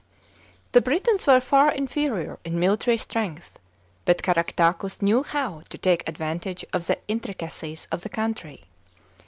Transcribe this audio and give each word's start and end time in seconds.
The 0.71 0.81
Britons 0.81 1.27
were 1.27 1.39
far 1.39 1.71
inferior 1.71 2.39
in 2.43 2.59
military 2.59 2.97
strength, 2.97 3.59
but 4.03 4.23
Caractacus 4.23 4.99
knew 5.03 5.21
how 5.21 5.61
to 5.69 5.77
take 5.77 6.09
advantage 6.09 6.65
of 6.73 6.87
the 6.87 6.97
intricacies 7.07 7.87
of 7.91 8.01
the 8.01 8.09
country. 8.09 8.63